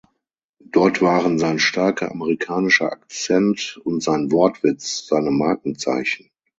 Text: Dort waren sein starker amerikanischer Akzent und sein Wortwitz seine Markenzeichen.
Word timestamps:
Dort 0.71 1.03
waren 1.03 1.37
sein 1.37 1.59
starker 1.59 2.09
amerikanischer 2.09 2.91
Akzent 2.91 3.79
und 3.83 4.01
sein 4.01 4.31
Wortwitz 4.31 5.05
seine 5.05 5.29
Markenzeichen. 5.29 6.31